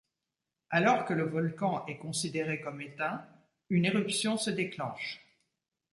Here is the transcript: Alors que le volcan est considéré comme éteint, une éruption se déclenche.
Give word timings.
Alors 0.71 1.05
que 1.05 1.13
le 1.13 1.29
volcan 1.29 1.85
est 1.85 1.99
considéré 1.99 2.59
comme 2.59 2.81
éteint, 2.81 3.23
une 3.69 3.85
éruption 3.85 4.35
se 4.35 4.49
déclenche. 4.49 5.19